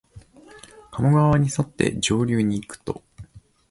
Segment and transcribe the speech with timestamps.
[0.91, 3.03] 加茂川にそって上流にいくと、